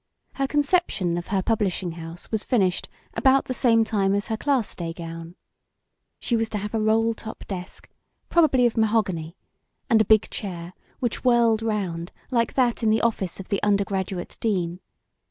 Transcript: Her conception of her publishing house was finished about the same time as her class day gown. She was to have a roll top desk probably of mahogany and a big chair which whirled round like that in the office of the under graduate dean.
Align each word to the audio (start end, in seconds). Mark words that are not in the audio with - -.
Her 0.33 0.47
conception 0.47 1.15
of 1.19 1.27
her 1.27 1.43
publishing 1.43 1.91
house 1.91 2.31
was 2.31 2.43
finished 2.43 2.89
about 3.13 3.45
the 3.45 3.53
same 3.53 3.83
time 3.83 4.15
as 4.15 4.29
her 4.29 4.35
class 4.35 4.73
day 4.73 4.93
gown. 4.93 5.35
She 6.19 6.35
was 6.35 6.49
to 6.49 6.57
have 6.57 6.73
a 6.73 6.79
roll 6.79 7.13
top 7.13 7.45
desk 7.47 7.87
probably 8.27 8.65
of 8.65 8.77
mahogany 8.77 9.37
and 9.91 10.01
a 10.01 10.05
big 10.05 10.31
chair 10.31 10.73
which 11.01 11.23
whirled 11.23 11.61
round 11.61 12.11
like 12.31 12.55
that 12.55 12.81
in 12.81 12.89
the 12.89 13.01
office 13.03 13.39
of 13.39 13.49
the 13.49 13.61
under 13.61 13.85
graduate 13.85 14.37
dean. 14.39 14.79